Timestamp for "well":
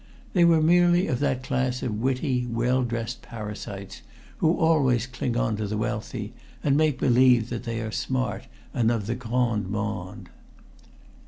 2.49-2.81